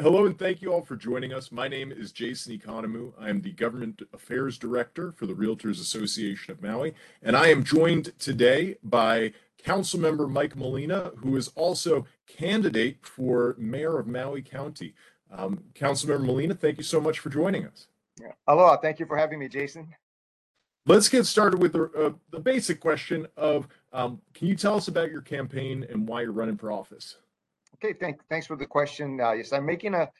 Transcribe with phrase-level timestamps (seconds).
[0.00, 1.52] hello and thank you all for joining us.
[1.52, 3.12] My name is Jason Economou.
[3.18, 7.62] I am the Government Affairs Director for the Realtors Association of Maui, and I am
[7.62, 9.32] joined today by
[9.62, 14.94] Councilmember Mike Molina, who is also candidate for Mayor of Maui County.
[15.30, 17.88] Um, Councilmember Molina, thank you so much for joining us.
[18.18, 18.32] Yeah.
[18.46, 18.78] Aloha.
[18.78, 19.94] Thank you for having me, Jason.
[20.86, 24.88] Let's get started with the, uh, the basic question of um, can you tell us
[24.88, 27.18] about your campaign and why you're running for office?
[27.82, 29.18] Okay, thank, thanks for the question.
[29.20, 30.10] Uh, yes, I'm making a,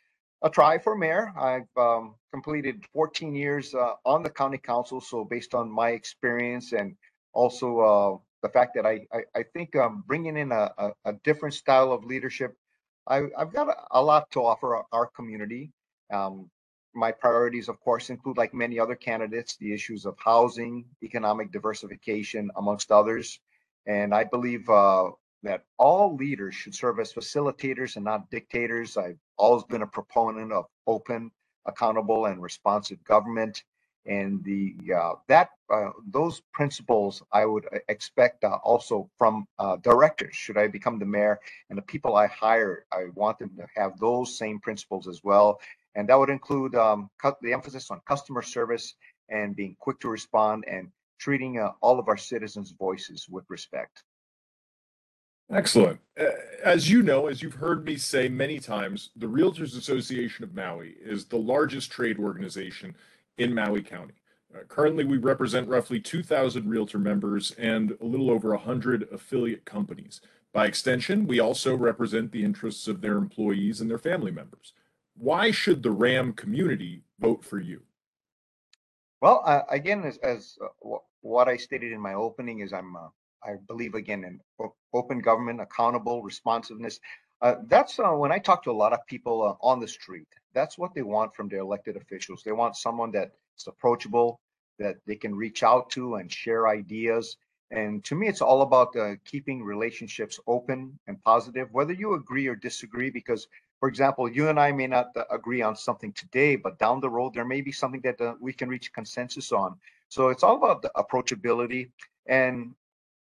[0.40, 1.30] a try for mayor.
[1.38, 4.98] I've um, completed 14 years uh, on the county council.
[4.98, 6.96] So based on my experience and
[7.34, 11.12] also uh, the fact that I, I, I think um, bringing in a, a, a,
[11.22, 12.56] different style of leadership,
[13.06, 15.70] I, have got a, a, lot to offer our, our community.
[16.10, 16.48] Um,
[16.94, 22.50] my priorities, of course, include, like many other candidates, the issues of housing, economic diversification,
[22.56, 23.38] amongst others.
[23.86, 25.10] And I believe uh,
[25.42, 28.96] that all leaders should serve as facilitators and not dictators.
[28.96, 31.30] I've always been a proponent of open,
[31.66, 33.62] accountable, and responsive government.
[34.06, 39.76] And the uh, that uh, those principles I would uh, expect uh, also from uh,
[39.76, 40.34] directors.
[40.34, 41.38] Should I become the mayor,
[41.68, 45.60] and the people I hire, I want them to have those same principles as well
[45.94, 47.10] and that would include um,
[47.42, 48.94] the emphasis on customer service
[49.28, 50.88] and being quick to respond and
[51.18, 54.02] treating uh, all of our citizens' voices with respect.
[55.50, 55.98] Excellent.
[56.62, 60.94] As you know, as you've heard me say many times, the Realtors Association of Maui
[61.02, 62.94] is the largest trade organization
[63.38, 64.14] in Maui County.
[64.54, 70.20] Uh, currently, we represent roughly 2,000 realtor members and a little over 100 affiliate companies.
[70.52, 74.72] By extension, we also represent the interests of their employees and their family members
[75.20, 77.82] why should the RAM community vote for you?
[79.20, 83.08] Well, uh, again, as, as uh, what I stated in my opening is I'm, uh,
[83.44, 84.40] I believe again in
[84.92, 87.00] open government, accountable, responsiveness.
[87.42, 90.28] Uh, that's uh, when I talk to a lot of people uh, on the street.
[90.52, 92.42] That's what they want from their elected officials.
[92.42, 94.40] They want someone that's approachable,
[94.78, 97.36] that they can reach out to and share ideas.
[97.70, 102.56] And to me, it's all about keeping relationships open and positive, whether you agree or
[102.56, 103.46] disagree, because
[103.80, 107.08] for example, you and I may not uh, agree on something today, but down the
[107.08, 109.76] road, there may be something that uh, we can reach consensus on.
[110.08, 111.90] So it's all about the approachability.
[112.26, 112.74] And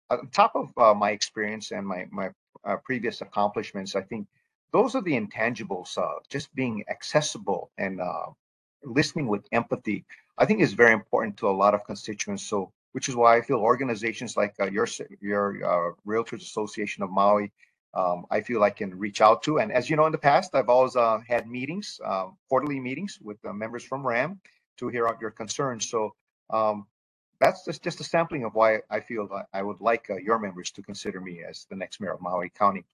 [0.09, 2.29] on top of uh, my experience and my, my
[2.63, 4.27] uh, previous accomplishments, I think
[4.71, 8.27] those are the intangibles, uh, just being accessible and uh,
[8.83, 10.05] listening with empathy,
[10.37, 12.43] I think is very important to a lot of constituents.
[12.43, 14.87] So, which is why I feel organizations like your,
[15.21, 17.51] your Realtors Association of Maui,
[17.93, 19.59] um, I feel I can reach out to.
[19.59, 23.19] And as you know, in the past, I've always uh, had meetings, uh, quarterly meetings
[23.21, 24.39] with members from RAM
[24.77, 25.89] to hear out your concerns.
[25.89, 26.13] So
[26.49, 26.87] um,
[27.39, 30.39] that's just, just a sampling of why I feel that I would like uh, your
[30.39, 32.85] members to consider me as the next mayor of Maui County.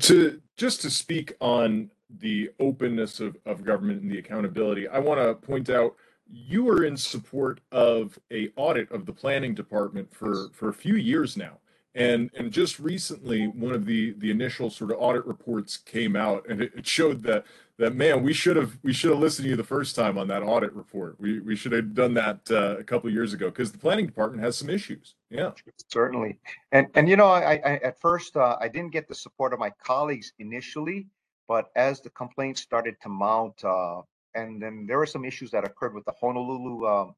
[0.00, 5.20] to just to speak on the openness of, of government and the accountability, I want
[5.20, 5.96] to point out
[6.28, 10.96] you were in support of a audit of the planning department for for a few
[10.96, 11.58] years now
[11.96, 16.46] and and just recently, one of the the initial sort of audit reports came out,
[16.48, 17.44] and it, it showed that
[17.78, 20.28] that man, we should have we should have listened to you the first time on
[20.28, 21.16] that audit report.
[21.18, 24.42] We we should have done that uh, a couple years ago because the planning department
[24.42, 25.14] has some issues.
[25.30, 25.52] Yeah,
[25.88, 26.38] certainly.
[26.72, 29.58] And and you know, I, I at first uh, I didn't get the support of
[29.58, 31.06] my colleagues initially,
[31.48, 34.02] but as the complaints started to mount, uh,
[34.34, 37.14] and then there were some issues that occurred with the Honolulu um,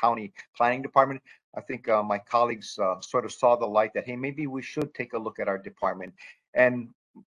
[0.00, 1.22] County Planning Department.
[1.56, 4.62] I think uh, my colleagues uh, sort of saw the light that hey, maybe we
[4.62, 6.14] should take a look at our department.
[6.54, 6.88] And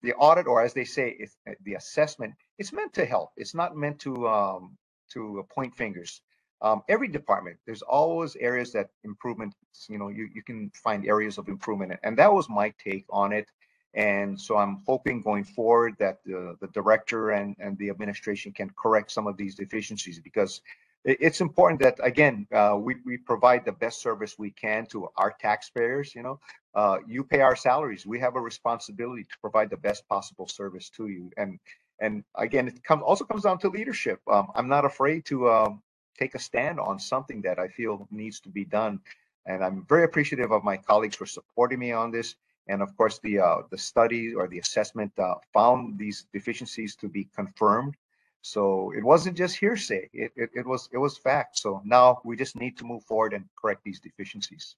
[0.02, 3.30] the audit, or as they say, uh, the assessment, it's meant to help.
[3.36, 4.76] It's not meant to um,
[5.12, 6.20] to point fingers.
[6.60, 9.54] Um, every department, there's always areas that improvement.
[9.88, 13.32] You know, you you can find areas of improvement, and that was my take on
[13.32, 13.48] it.
[13.94, 18.70] And so I'm hoping going forward that the, the director and, and the administration can
[18.70, 20.62] correct some of these deficiencies because
[21.04, 25.34] it's important that again uh, we, we provide the best service we can to our
[25.40, 26.38] taxpayers you know?
[26.74, 28.06] Uh, you pay our salaries.
[28.06, 31.30] We have a responsibility to provide the best possible service to you.
[31.36, 31.58] And
[32.00, 34.20] and again it comes also comes down to leadership.
[34.30, 35.82] Um, i'm not afraid to um,
[36.18, 39.00] take a stand on something that i feel needs to be done.
[39.46, 42.36] And i'm very appreciative of my colleagues for supporting me on this.
[42.68, 47.08] And of course the uh, the study or the assessment uh, found these deficiencies to
[47.08, 47.96] be confirmed
[48.42, 51.58] so it wasn't just hearsay; it, it, it was it was fact.
[51.58, 54.76] So now we just need to move forward and correct these deficiencies.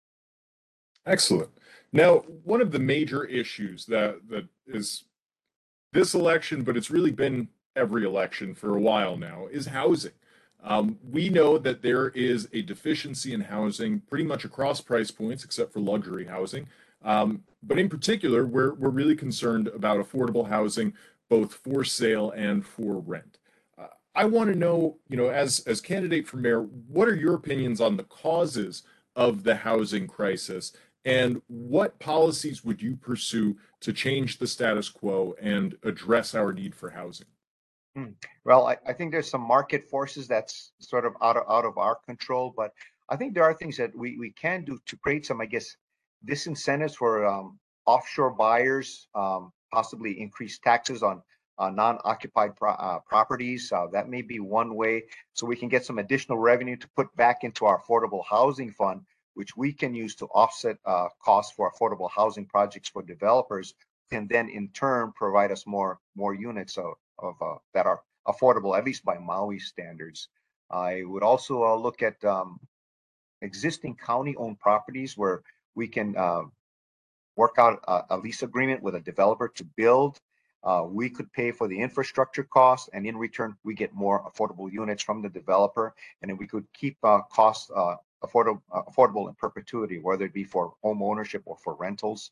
[1.06, 1.50] Excellent.
[1.93, 5.05] Now, one of the major issues that that is
[5.93, 10.12] this election, but it's really been every election for a while now, is housing.
[10.62, 15.44] Um, we know that there is a deficiency in housing pretty much across price points,
[15.44, 16.67] except for luxury housing.
[17.05, 20.94] Um, but in particular, we're, we're really concerned about affordable housing
[21.28, 23.38] both for sale and for rent.
[24.14, 27.81] I want to know, you know, as as candidate for mayor, what are your opinions
[27.81, 28.84] on the causes
[29.16, 30.72] of the housing crisis
[31.05, 36.75] and what policies would you pursue to change the status quo and address our need
[36.75, 37.26] for housing?
[37.94, 38.12] Hmm.
[38.44, 41.78] Well, I, I, think there's some market forces that's sort of out of out of
[41.78, 42.72] our control, but
[43.08, 45.76] I think there are things that we, we can do to create some, I guess,
[46.26, 51.22] disincentives for um, offshore buyers, um, possibly increase taxes on
[51.58, 53.70] uh, non-occupied pro- uh, properties.
[53.72, 57.14] Uh, that may be one way, so we can get some additional revenue to put
[57.16, 59.02] back into our affordable housing fund,
[59.34, 63.74] which we can use to offset uh, costs for affordable housing projects for developers,
[64.10, 68.76] and then in turn provide us more more units of, of uh, that are affordable,
[68.76, 70.28] at least by Maui standards.
[70.70, 72.58] I would also uh, look at um,
[73.42, 75.42] existing county-owned properties where
[75.74, 76.14] we can
[77.36, 80.20] work out a, a, lease agreement with a developer to build.
[80.64, 84.72] Uh, we could pay for the infrastructure costs, and in return, we get more affordable
[84.72, 89.28] units from the developer, and then we could keep uh, costs uh, affordable, uh, affordable
[89.28, 92.31] in perpetuity, whether it be for home ownership or for rentals.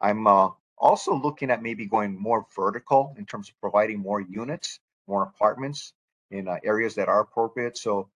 [0.00, 4.80] I'm uh, also looking at maybe going more vertical in terms of providing more units,
[5.06, 5.92] more apartments
[6.30, 7.78] in areas that are appropriate.
[7.78, 8.08] So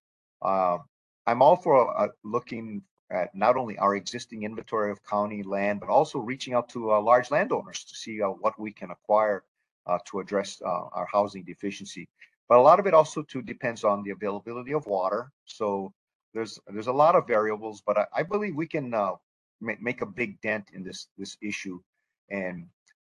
[1.25, 5.89] I'm all for uh, looking at not only our existing inventory of county land, but
[5.89, 9.52] also reaching out to uh, large landowners to see uh, what we can acquire uh,
[10.05, 12.07] to address uh, our housing deficiency.
[12.49, 15.31] But a lot of it also too depends on the availability of water.
[15.45, 15.93] So
[16.33, 19.13] there's there's a lot of variables, but I, I believe we can uh,
[19.61, 21.79] ma- make a big dent in this this issue,
[22.29, 22.67] and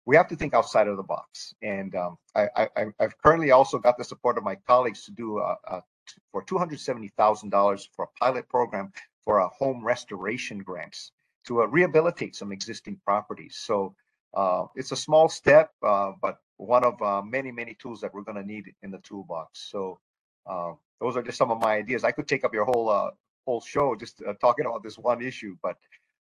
[0.06, 1.54] we have to think outside of the box.
[1.62, 2.68] And um, I,
[3.00, 5.82] have currently also got the support of my colleagues to do a, a
[6.30, 8.92] for $270,000 for a pilot program
[9.24, 11.12] for a home restoration grants
[11.46, 13.56] to uh, rehabilitate some existing properties.
[13.56, 13.94] So
[14.34, 18.22] uh, it's a small step, uh, but one of uh, many, many tools that we're
[18.22, 19.70] going to need in the toolbox.
[19.70, 19.98] So
[20.46, 22.04] uh, those are just some of my ideas.
[22.04, 23.10] I could take up your whole uh,
[23.46, 25.76] whole show just talking about this one issue, but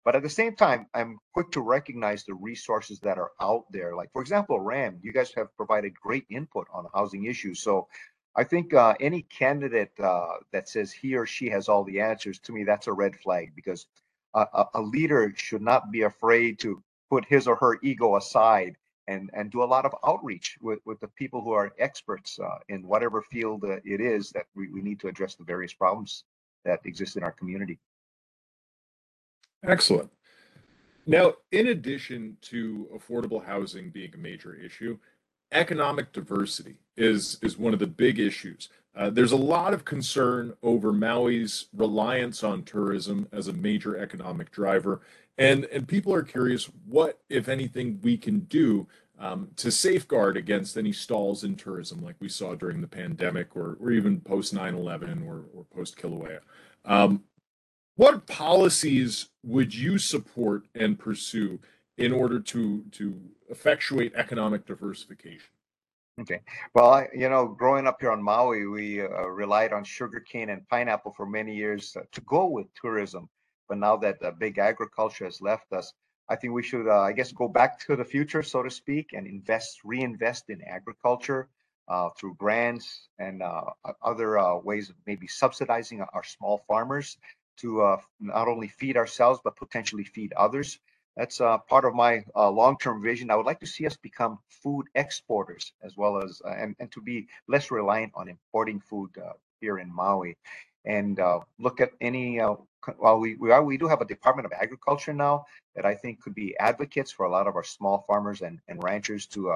[0.05, 3.97] but at the same time, I'm quick to recognize the resources that are out there.
[3.97, 7.61] Like for example, RAM, you guys have provided great input on housing issues.
[7.61, 7.89] So
[8.37, 12.39] I think uh, any candidate uh, that says he or she has all the answers,
[12.41, 13.87] to me, that's a red flag because
[14.35, 18.77] a, a, leader should not be afraid to put his or her ego aside
[19.09, 22.59] and, and do a lot of outreach with, with the people who are experts uh,
[22.69, 26.25] in whatever field uh, it is that we, we need to address the various problems
[26.65, 27.79] that exist in our community.
[29.65, 30.11] Excellent.
[31.07, 34.99] Now, in addition to affordable housing being a major issue,
[35.53, 38.69] economic diversity is is one of the big issues.
[38.95, 44.51] Uh, there's a lot of concern over Maui's reliance on tourism as a major economic
[44.51, 45.01] driver,
[45.37, 48.87] and and people are curious what, if anything, we can do
[49.19, 53.77] um, to safeguard against any stalls in tourism, like we saw during the pandemic, or
[53.81, 56.41] or even post 9/11 or or post Kilauea.
[56.85, 57.25] Um,
[57.97, 61.59] what policies would you support and pursue
[61.99, 65.51] in order to to effectuate economic diversification?
[66.19, 66.41] Okay.
[66.75, 70.67] Well, I, you know, growing up here on Maui, we uh, relied on sugarcane and
[70.69, 73.29] pineapple for many years uh, to go with tourism.
[73.69, 75.93] But now that uh, big agriculture has left us,
[76.31, 79.11] I think we should, uh, I guess, go back to the future, so to speak,
[79.13, 81.49] and invest, reinvest in agriculture
[81.89, 83.65] uh, through grants and uh,
[84.03, 87.19] other ways of maybe subsidizing our small farmers
[87.59, 90.79] to not only feed ourselves but potentially feed others
[91.17, 93.31] that's uh, part of my uh, long-term vision.
[93.31, 96.91] I would like to see us become food exporters as well as uh, and, and
[96.93, 100.37] to be less reliant on importing food uh, here in Maui,
[100.85, 102.41] and uh, look at any.
[102.41, 102.57] Uh,
[102.99, 106.21] well, we we are we do have a Department of Agriculture now that I think
[106.21, 109.53] could be advocates for a lot of our small farmers and and ranchers to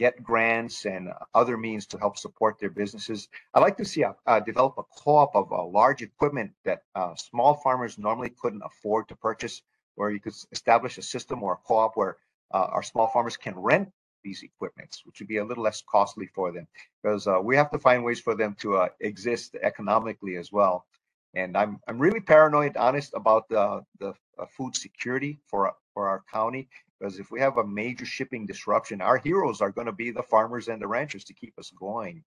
[0.00, 3.28] get grants and other means to help support their businesses.
[3.52, 7.14] I'd like to see a, uh, develop a co-op of uh, large equipment that uh,
[7.16, 9.60] small farmers normally couldn't afford to purchase
[10.00, 12.16] where you could establish a system or a co-op where
[12.54, 13.86] uh, our small farmers can rent
[14.24, 16.66] these equipments, which would be a little less costly for them
[17.02, 20.86] because uh, we have to find ways for them to uh, exist economically as well.
[21.34, 26.22] And I'm I'm really paranoid, honest about the the uh, food security for for our
[26.32, 30.10] county because if we have a major shipping disruption, our heroes are going to be
[30.10, 32.24] the farmers and the ranchers to keep us going.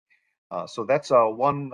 [0.52, 1.72] Uh, so that's uh, one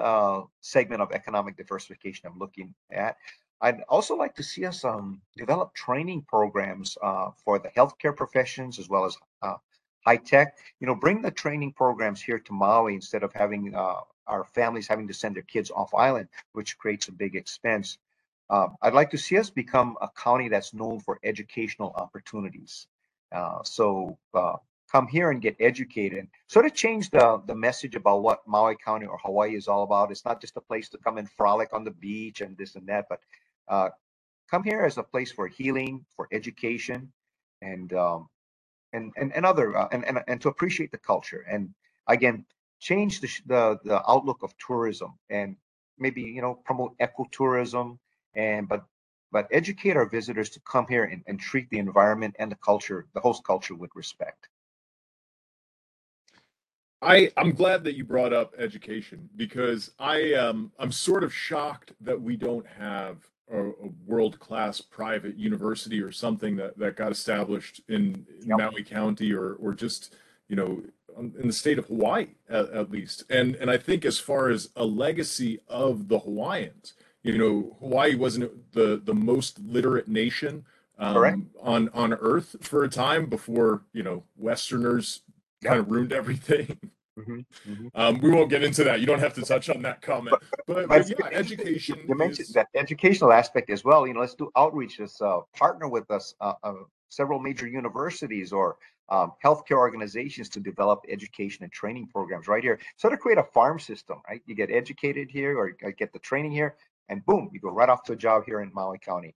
[0.62, 3.18] segment of economic diversification I'm looking at.
[3.62, 8.80] I'd also like to see us um, develop training programs uh, for the healthcare professions
[8.80, 9.56] as well as uh,
[10.06, 10.58] high tech.
[10.80, 14.88] You know, bring the training programs here to Maui instead of having uh, our families
[14.88, 17.98] having to send their kids off island, which creates a big expense.
[18.50, 22.88] Um, I'd like to see us become a county that's known for educational opportunities.
[23.32, 24.56] Uh, so uh,
[24.92, 26.28] come here and get educated.
[26.48, 30.12] Sort of change the the message about what Maui County or Hawaii is all about.
[30.12, 32.88] It's not just a place to come and frolic on the beach and this and
[32.88, 33.20] that, but
[33.70, 33.90] uh,
[34.50, 37.12] come here as a place for healing, for education,
[37.62, 38.28] and um,
[38.94, 41.46] and and and other uh, and, and and to appreciate the culture.
[41.50, 41.74] And
[42.10, 42.46] again
[42.80, 45.56] change the the the outlook of tourism and
[45.98, 47.98] maybe you know promote ecotourism
[48.36, 48.86] and but
[49.32, 53.06] but educate our visitors to come here and, and treat the environment and the culture
[53.14, 54.48] the host culture with respect.
[57.02, 61.94] I I'm glad that you brought up education because I um I'm sort of shocked
[62.02, 63.18] that we don't have
[63.52, 68.58] a, a world class private university or something that that got established in, in yep.
[68.58, 70.16] Maui County or or just
[70.48, 70.84] you know
[71.18, 73.24] in the state of Hawaii at, at, least.
[73.30, 78.16] And and I think as far as a legacy of the Hawaiians, you know, Hawaii
[78.16, 80.66] wasn't the the most literate nation
[80.98, 85.22] um, on on Earth for a time before you know Westerners
[85.64, 86.78] kind of ruined everything.
[87.20, 87.88] Mm-hmm, mm-hmm.
[87.96, 89.00] Um, we won't get into that.
[89.02, 90.38] You don't have to touch on that comment.
[90.68, 92.00] But, but, but yeah, education.
[92.08, 92.54] You mentioned is...
[92.54, 94.08] that educational aspect as well.
[94.08, 95.00] You know, let's do outreach.
[95.00, 96.74] Let's uh, partner with us, uh, uh,
[97.10, 98.78] several major universities or
[99.10, 102.80] um, healthcare organizations to develop education and training programs right here.
[102.98, 104.42] Sort of create a farm system, right?
[104.46, 106.76] You get educated here or get the training here,
[107.10, 109.36] and boom, you go right off to a job here in Maui County.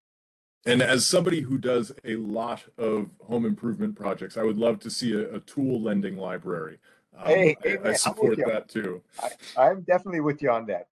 [0.66, 4.90] And as somebody who does a lot of home improvement projects, I would love to
[4.90, 6.80] see a, a tool lending library.
[7.18, 9.02] Um, hey, I, I, support that too.
[9.58, 10.88] I, am definitely with you on that.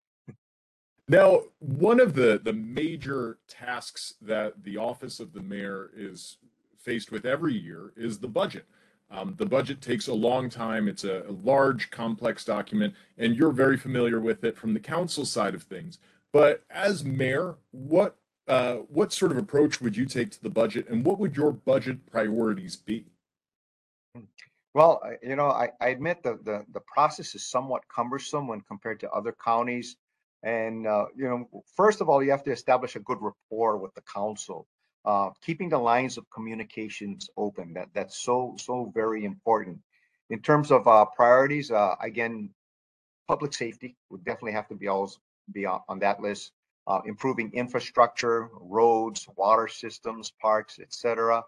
[1.07, 6.37] Now, one of the the major tasks that the office of the mayor is
[6.77, 8.65] faced with every year is the budget.
[9.09, 10.87] Um, the budget takes a long time.
[10.87, 15.25] It's a, a, large, complex document, and you're very familiar with it from the council
[15.25, 15.99] side of things.
[16.31, 18.15] But as mayor, what
[18.47, 21.51] uh, what sort of approach would you take to the budget, and what would your
[21.51, 23.05] budget priorities be?
[24.73, 26.39] Well, you know, I, I admit the,
[26.71, 29.97] the process is somewhat cumbersome when compared to other counties.
[30.43, 33.93] And uh, you know, first of all, you have to establish a good rapport with
[33.93, 34.67] the council.
[35.03, 39.79] Uh, keeping the lines of communications open that that's so so very important.
[40.29, 42.49] In terms of uh, priorities, uh, again,
[43.27, 45.17] public safety would definitely have to be always
[45.51, 46.51] be on, on that list.
[46.87, 51.43] Uh, improving infrastructure, roads, water systems, parks, etc.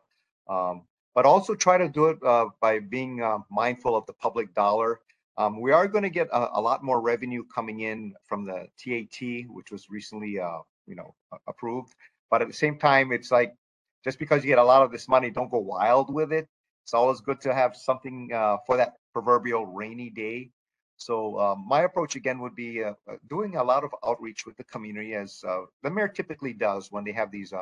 [0.48, 0.84] Um,
[1.16, 5.00] but also try to do it uh, by being uh, mindful of the public dollar.
[5.38, 8.68] Um, we are going to get a, a, lot more revenue coming in from the
[8.78, 11.16] TAT, which was recently, uh, you know,
[11.48, 11.96] approved.
[12.30, 13.56] But at the same time, it's like
[14.04, 16.48] just because you get a lot of this money, don't go wild with it.
[16.84, 20.50] It's always good to have something uh, for that proverbial rainy day.
[20.98, 24.56] So um, my approach again would be uh, uh, doing a lot of outreach with
[24.58, 25.42] the community, as
[25.82, 27.54] the mayor typically does when they have these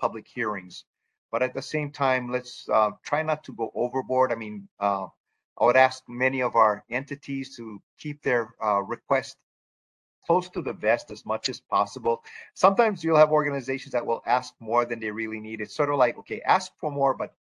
[0.00, 0.84] public hearings
[1.30, 4.32] but at the same time, let's uh, try not to go overboard.
[4.32, 5.06] I mean, uh,
[5.58, 9.36] I would ask many of our entities to keep their uh, request
[10.26, 12.22] close to the vest as much as possible.
[12.54, 15.60] Sometimes you'll have organizations that will ask more than they really need.
[15.60, 17.34] It's sort of like, okay, ask for more, but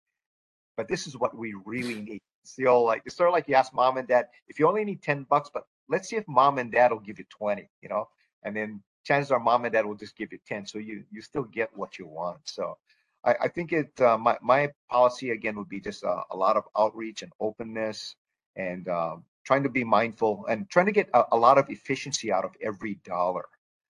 [0.77, 2.21] but this is what we really need.
[2.43, 4.67] It's the old like it's sort of like you ask mom and dad if you
[4.67, 7.69] only need 10 bucks, but let's see if mom and dad will give you 20,
[7.81, 8.07] you know,
[8.43, 10.65] and then chances are mom and dad will just give you 10.
[10.65, 12.39] So you you still get what you want.
[12.45, 12.77] So
[13.25, 16.57] I, I think it uh, my my policy again would be just a, a lot
[16.57, 18.15] of outreach and openness
[18.55, 22.31] and uh, trying to be mindful and trying to get a, a lot of efficiency
[22.31, 23.45] out of every dollar.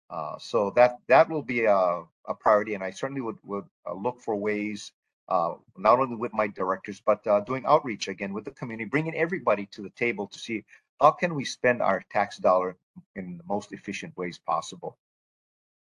[0.10, 3.94] Uh, so that that will be a, a priority, and I certainly would would uh,
[3.94, 4.92] look for ways,
[5.30, 9.16] uh, not only with my directors, but uh, doing outreach again with the community, bringing
[9.16, 10.66] everybody to the table to see
[11.00, 12.76] how can we spend our tax dollar
[13.16, 14.98] in the most efficient ways possible.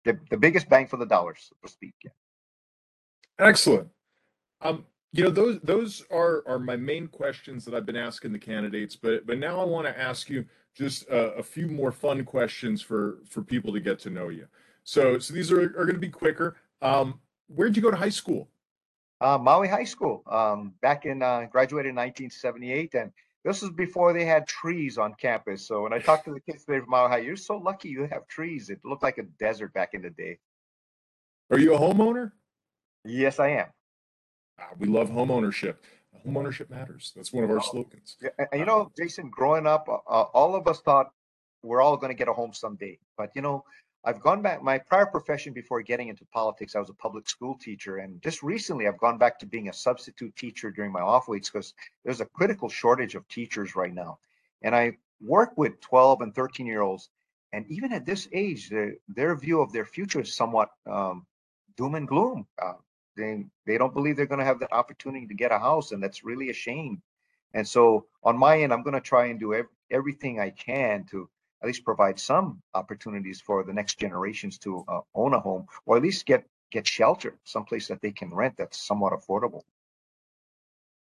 [0.05, 1.93] The, the biggest bang for the dollar, so to speak.
[2.03, 2.11] Yeah.
[3.39, 3.89] Excellent.
[4.61, 8.39] Um, you know, those those are are my main questions that I've been asking the
[8.39, 12.23] candidates, but but now I want to ask you just a, a few more fun
[12.23, 14.47] questions for for people to get to know you.
[14.83, 16.57] So so these are are going to be quicker.
[16.81, 18.49] Um, where'd you go to high school?
[19.19, 20.23] Uh, Maui High School.
[20.29, 23.11] Um, back in uh, graduated in 1978, and
[23.43, 25.67] this was before they had trees on campus.
[25.67, 28.07] So when I talked to the kids today from Maui High, you're so lucky you
[28.11, 28.69] have trees.
[28.69, 30.37] It looked like a desert back in the day.
[31.49, 32.31] Are you a homeowner?
[33.07, 33.67] Yes, I am.
[34.59, 35.83] Ah, we love home ownership.
[36.25, 37.13] Home ownership matters.
[37.15, 38.17] That's one of our slogans.
[38.21, 41.11] Yeah, and, you know, Jason, growing up, uh, uh all of us thought
[41.63, 42.99] we're all going to get a home someday.
[43.17, 43.63] But you know,
[44.03, 44.61] I've gone back.
[44.61, 48.43] My prior profession before getting into politics, I was a public school teacher, and just
[48.43, 51.73] recently, I've gone back to being a substitute teacher during my off weeks because
[52.03, 54.19] there's a critical shortage of teachers right now.
[54.63, 57.09] And I work with 12 and 13 year olds,
[57.53, 61.25] and even at this age, their, their view of their future is somewhat um,
[61.77, 62.47] doom and gloom.
[62.61, 62.73] Uh,
[63.17, 66.01] they they don't believe they're going to have the opportunity to get a house, and
[66.01, 67.01] that's really a shame.
[67.53, 71.05] And so on my end, I'm going to try and do ev- everything I can
[71.11, 71.29] to
[71.61, 75.97] at least provide some opportunities for the next generations to uh, own a home or
[75.97, 79.61] at least get get shelter someplace that they can rent that's somewhat affordable.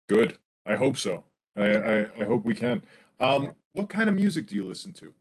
[0.09, 0.37] Good.
[0.65, 1.23] I hope so.
[1.55, 2.83] I, I, I hope we can.
[3.19, 5.13] Um, what kind of music do you listen to?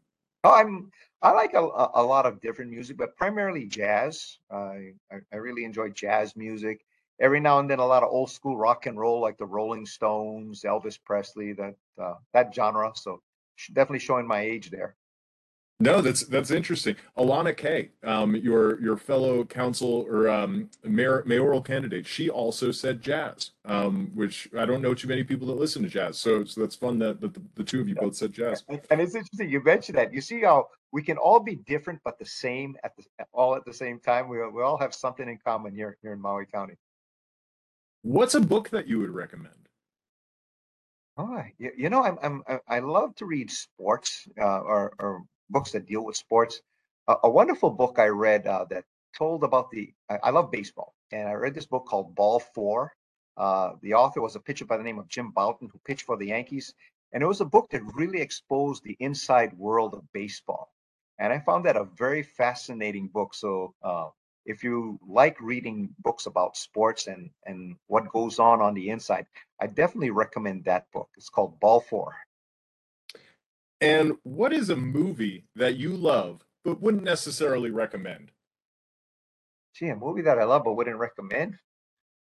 [0.43, 0.91] Oh, I'm
[1.23, 1.61] I like a,
[1.93, 4.39] a lot of different music, but primarily jazz.
[4.51, 4.91] I,
[5.31, 6.85] I really enjoy jazz music.
[7.21, 9.85] Every now and then, a lot of old school rock and roll, like the Rolling
[9.85, 12.91] Stones, Elvis Presley, that uh, that genre.
[12.95, 13.21] So
[13.71, 14.95] definitely showing my age there.
[15.83, 16.95] No, that's that's interesting.
[17.17, 23.01] Alana Kay, um, your your fellow council or um, mayor, mayoral candidate, she also said
[23.01, 26.17] jazz, um, which I don't know too many people that listen to jazz.
[26.17, 28.63] So, so that's fun that, that the, the, two of you both said jazz.
[28.69, 30.13] And, and, it's interesting you mentioned that.
[30.13, 33.65] You see how we can all be different but the same at the all at
[33.65, 34.29] the same time.
[34.29, 36.75] We we all have something in common here here in Maui County.
[38.03, 39.67] What's a book that you would recommend?
[41.17, 45.71] Oh, you, you know, I'm, I'm I love to read sports uh, or, or books
[45.71, 46.61] that deal with sports.
[47.07, 48.83] Uh, a wonderful book I read uh, that
[49.17, 49.93] told about the.
[50.09, 52.93] I, I, love baseball, and I read this book called Ball Four.
[53.37, 56.17] Uh, the author was a pitcher by the name of Jim Bouton, who pitched for
[56.17, 56.73] the Yankees,
[57.13, 60.71] and it was a book that really exposed the inside world of baseball.
[61.19, 63.33] And I found that a very fascinating book.
[63.33, 64.09] So uh,
[64.45, 69.25] if you like reading books about sports and and what goes on on the inside,
[69.61, 71.09] I definitely recommend that book.
[71.17, 72.15] It's called Ball Four.
[73.83, 78.31] And what is a movie that you love but wouldn't necessarily recommend?
[79.75, 81.57] Gee, a movie that I love but wouldn't recommend.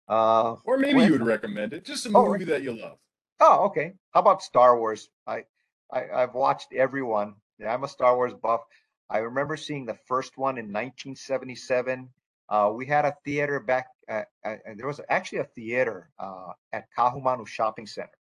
[0.10, 1.06] Uh, or maybe when...
[1.06, 1.86] you would recommend it.
[1.86, 2.98] Just a oh, movie that you love.
[3.40, 3.94] Oh, okay.
[4.12, 5.10] How about Star Wars?
[5.26, 5.44] I,
[5.92, 7.36] I I've watched everyone.
[7.60, 8.62] Yeah, I'm a Star Wars buff.
[9.10, 12.10] I remember seeing the first one in 1977.
[12.50, 13.88] Uh, we had a theater back.
[14.10, 18.17] At, there was actually a theater uh, at Kaahumanu Shopping Center,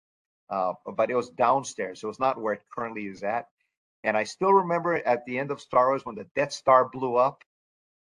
[0.49, 2.03] uh, but it was downstairs.
[2.03, 3.47] It was not where it currently is at.
[4.03, 7.15] And I still remember at the end of Star Wars when the Death Star blew
[7.15, 7.43] up.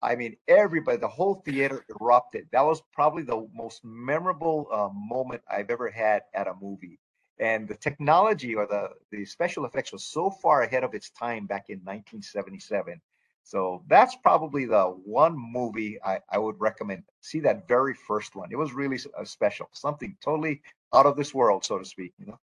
[0.02, 2.48] I mean, everybody, the whole theater erupted.
[2.52, 7.00] That was probably the most memorable uh, moment I've ever had at a movie
[7.40, 11.46] and the technology or the the special effects was so far ahead of its time
[11.46, 13.00] back in 1977
[13.48, 17.04] so that's probably the one movie I, I would recommend.
[17.22, 18.50] See that very first one.
[18.52, 19.70] It was really a special.
[19.72, 20.60] Something totally
[20.92, 22.38] out of this world so to speak you know?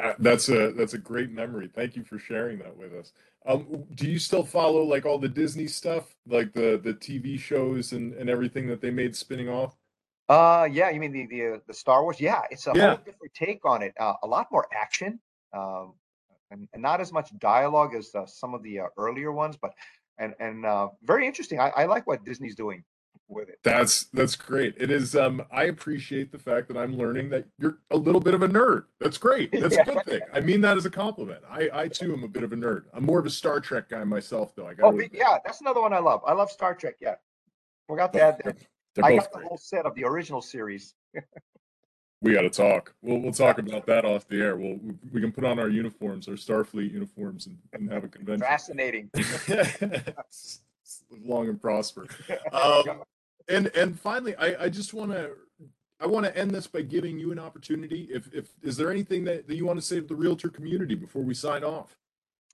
[0.00, 1.68] Uh, that's a that's a great memory.
[1.74, 3.12] Thank you for sharing that with us.
[3.44, 6.14] Um, do you still follow like all the disney stuff?
[6.28, 9.76] Like the the tv shows and and everything that they made spinning off?
[10.28, 12.20] Uh, yeah, you mean the the uh, the Star Wars?
[12.20, 12.86] Yeah, it's a yeah.
[12.90, 13.94] whole different take on it.
[13.98, 15.18] Uh, a lot more action,
[15.52, 15.94] um,
[16.50, 19.72] and, and, not as much dialogue as uh, some of the uh, earlier ones, but
[20.18, 21.60] and and uh, very interesting.
[21.60, 22.84] I, I like what Disney's doing
[23.28, 23.58] with it.
[23.62, 24.74] That's that's great.
[24.78, 25.14] It is.
[25.14, 28.48] Um, I appreciate the fact that I'm learning that you're a little bit of a
[28.48, 28.84] nerd.
[29.00, 29.52] That's great.
[29.60, 29.82] That's yeah.
[29.82, 30.20] a good thing.
[30.32, 31.40] I mean that as a compliment.
[31.48, 32.84] I I too am a bit of a nerd.
[32.94, 34.66] I'm more of a Star Trek guy myself, though.
[34.66, 34.94] I got.
[34.94, 36.22] Oh, yeah, that's another one I love.
[36.26, 36.94] I love Star Trek.
[37.00, 37.14] Yeah,
[37.86, 38.56] forgot to add that.
[39.02, 40.94] I got the whole set of the original series.
[42.20, 42.94] we got to talk.
[43.02, 44.56] We'll we'll talk about that off the air.
[44.56, 44.78] We'll
[45.12, 48.46] we can put on our uniforms, our Starfleet uniforms, and, and have a convention.
[48.46, 49.10] Fascinating.
[51.24, 52.06] Long and prosper.
[52.52, 53.02] Um,
[53.48, 55.30] and and finally, I I just want to
[56.00, 58.08] I want to end this by giving you an opportunity.
[58.10, 60.94] If if is there anything that, that you want to say to the realtor community
[60.94, 61.96] before we sign off?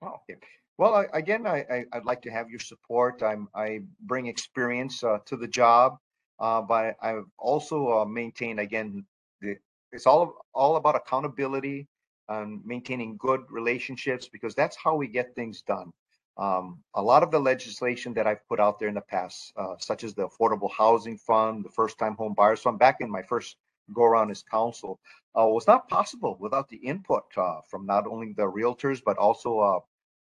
[0.02, 0.38] Oh, okay.
[0.76, 3.22] Well, I, again, I, I would like to have your support.
[3.22, 5.98] I'm I bring experience uh, to the job.
[6.38, 9.04] Uh, but I've also uh, maintained again,
[9.44, 9.56] the,
[9.92, 11.86] it's all all about accountability
[12.28, 15.92] and maintaining good relationships because that's how we get things done.
[16.36, 19.74] Um, a lot of the legislation that I've put out there in the past, uh,
[19.78, 23.22] such as the Affordable Housing Fund, the First Time Home Buyers Fund, back in my
[23.22, 23.56] first
[23.92, 24.98] go around as council,
[25.38, 29.58] uh, was not possible without the input uh, from not only the realtors but also
[29.60, 29.80] uh,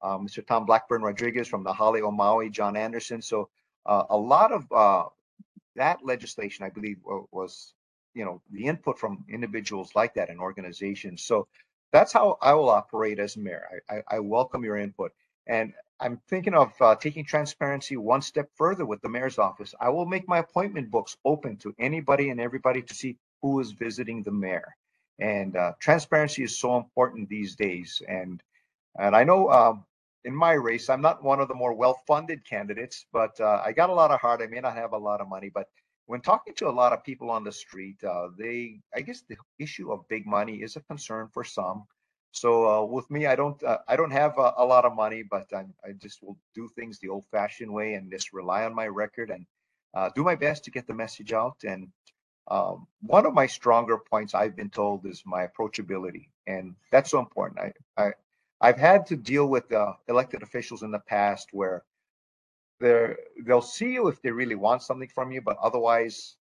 [0.03, 0.46] uh, Mr.
[0.46, 3.22] Tom Blackburn Rodriguez from the holly o Maui, John Anderson.
[3.22, 3.48] So
[3.87, 4.66] a lot of
[5.77, 6.98] that legislation, I believe,
[7.33, 7.74] was
[8.14, 11.22] you know the input from individuals like that and organizations.
[11.22, 11.46] So
[11.92, 13.64] that's how I will operate as mayor.
[13.88, 15.12] I, I, I welcome your input,
[15.46, 19.74] and I'm thinking of uh, taking transparency one step further with the mayor's office.
[19.81, 23.72] I will make my appointment books open to anybody and everybody to see who is
[23.72, 24.74] visiting the mayor.
[25.20, 28.03] And uh, transparency is so important these days.
[28.09, 28.42] And
[28.98, 29.85] and I know um,
[30.24, 33.90] in my race, I'm not one of the more well-funded candidates, but uh, I got
[33.90, 34.40] a lot of heart.
[34.42, 35.68] I may not have a lot of money, but
[36.07, 39.37] when talking to a lot of people on the street, uh, they, I guess, the
[39.59, 41.87] issue of big money is a concern for some.
[42.33, 45.23] So uh, with me, I don't, uh, I don't have a, a, lot of money,
[45.23, 48.88] but I'm, I just will do things the old-fashioned way and just rely on my
[48.88, 49.47] record and
[49.95, 51.57] uh, do my best to get the message out.
[51.64, 51.88] And
[52.51, 57.19] Um, one of my stronger points I've been told is my approachability, and that's so
[57.19, 57.57] important.
[57.67, 58.12] I, I
[58.61, 61.85] I've had to deal with uh, elected officials in the past where
[62.80, 66.37] they're they'll see you if they really want something from you, but otherwise,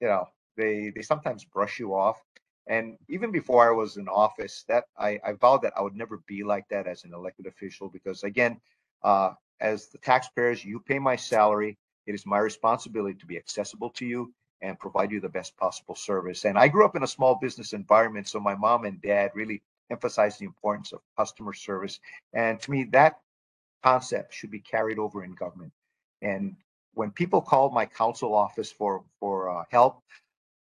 [0.00, 2.22] you know, they they sometimes brush you off.
[2.68, 6.20] And even before I was in office, that I, I vowed that I would never
[6.26, 8.60] be like that as an elected official because again,
[9.04, 11.78] uh, as the taxpayers, you pay my salary.
[12.06, 15.94] It is my responsibility to be accessible to you and provide you the best possible
[15.96, 16.44] service.
[16.44, 19.62] And I grew up in a small business environment, so my mom and dad really
[19.90, 22.00] emphasized the importance of customer service.
[22.34, 23.20] And to me, that
[23.84, 25.72] concept should be carried over in government.
[26.22, 26.56] And
[26.94, 30.02] when people call my council office for for uh, help,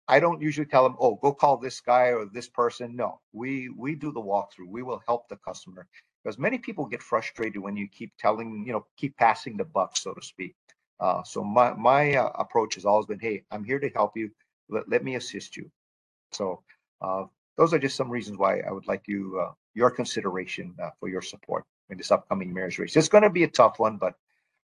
[0.08, 3.70] I don't usually tell them, "Oh, go call this guy or this person." No, we
[3.70, 4.70] we do the walkthrough.
[4.70, 5.88] We will help the customer
[6.24, 9.98] because many people get frustrated when you keep telling, you know, keep passing the buck,
[9.98, 10.56] so to speak.
[11.00, 14.32] Uh, so my my uh, approach has always been, "Hey, I'm here to help you.
[14.70, 15.72] Let, let me assist you."
[16.32, 16.64] So
[17.02, 17.26] uh,
[17.58, 21.10] those are just some reasons why I would like you uh, your consideration uh, for
[21.10, 22.96] your support in this upcoming mayor's race.
[22.96, 24.16] It's going to be a tough one, but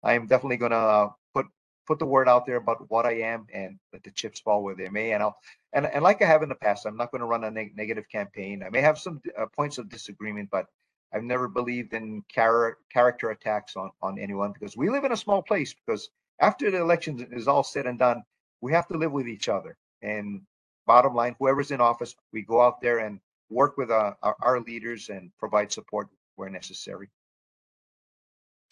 [0.02, 1.46] I am definitely going to put
[1.86, 4.74] put the word out there about what I am and let the chips fall where
[4.74, 5.12] they may.
[5.12, 5.36] And I'll
[5.72, 7.76] and and like I have in the past, I'm not going to run a neg-
[7.76, 8.62] negative campaign.
[8.62, 10.66] I may have some uh, points of disagreement, but
[11.14, 15.16] I've never believed in char- character attacks on on anyone because we live in a
[15.16, 15.74] small place.
[15.74, 18.22] Because after the election is all said and done,
[18.60, 19.76] we have to live with each other.
[20.02, 20.42] And
[20.86, 24.60] bottom line, whoever's in office, we go out there and work with uh, our, our
[24.60, 27.10] leaders and provide support where necessary.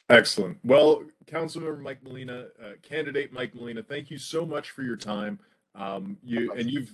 [0.08, 0.58] Excellent.
[0.64, 5.38] Well, Councilmember Mike Molina, uh, candidate Mike Molina, thank you so much for your time.
[5.76, 6.92] Um, you and you've,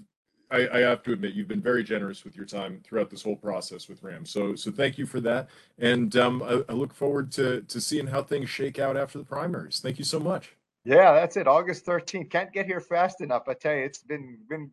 [0.51, 3.35] I, I, have to admit, you've been very generous with your time throughout this whole
[3.35, 4.27] process with RAM.
[4.27, 5.49] So, so thank you for that.
[5.79, 9.25] And um, I, I, look forward to to seeing how things shake out after the
[9.25, 9.81] primaries.
[9.81, 10.55] Thank you so much.
[10.85, 11.49] Yeah, that's it.
[11.49, 12.31] August 13th.
[12.31, 13.49] Can't get here fast enough.
[13.49, 14.71] I tell you, it's been been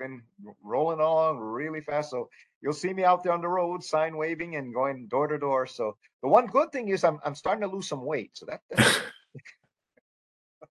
[0.00, 0.22] been
[0.64, 2.10] rolling along really fast.
[2.10, 2.28] So
[2.60, 5.66] you'll see me out there on the road, sign waving and going door to door.
[5.66, 8.32] So the one good thing is I'm I'm starting to lose some weight.
[8.34, 8.62] So that.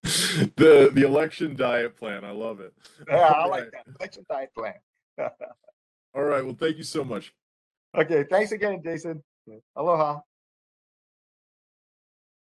[0.56, 2.24] the the election diet plan.
[2.24, 2.74] I love it.
[3.08, 3.72] Yeah, I like right.
[3.72, 4.74] that election diet plan.
[6.16, 6.44] All right.
[6.44, 7.34] Well, thank you so much.
[7.98, 8.26] Okay.
[8.30, 9.24] Thanks again, Jason.
[9.76, 10.22] Aloha.